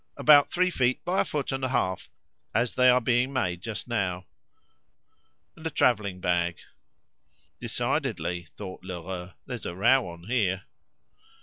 About 0.17 0.49
three 0.49 0.71
feet 0.71 1.05
by 1.05 1.21
a 1.21 1.25
foot 1.25 1.51
and 1.51 1.63
a 1.63 1.69
half, 1.69 2.09
as 2.55 2.73
they 2.73 2.89
are 2.89 2.99
being 2.99 3.31
made 3.31 3.61
just 3.61 3.87
now." 3.87 4.25
"And 5.55 5.67
a 5.67 5.69
travelling 5.69 6.19
bag." 6.19 6.57
"Decidedly," 7.59 8.47
thought 8.57 8.81
Lheureux, 8.83 9.33
"there's 9.45 9.67
a 9.67 9.75
row 9.75 10.07
on 10.07 10.23
here." 10.23 10.63